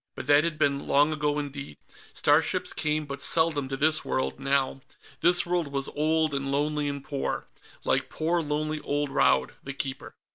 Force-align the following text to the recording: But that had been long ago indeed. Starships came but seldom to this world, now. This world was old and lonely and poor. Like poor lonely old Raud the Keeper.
But 0.15 0.25
that 0.25 0.43
had 0.43 0.57
been 0.57 0.87
long 0.87 1.13
ago 1.13 1.37
indeed. 1.37 1.77
Starships 2.11 2.73
came 2.73 3.05
but 3.05 3.21
seldom 3.21 3.69
to 3.69 3.77
this 3.77 4.03
world, 4.03 4.39
now. 4.39 4.81
This 5.19 5.45
world 5.45 5.67
was 5.67 5.89
old 5.89 6.33
and 6.33 6.51
lonely 6.51 6.87
and 6.89 7.03
poor. 7.03 7.45
Like 7.83 8.09
poor 8.09 8.41
lonely 8.41 8.79
old 8.81 9.09
Raud 9.11 9.51
the 9.61 9.73
Keeper. 9.75 10.15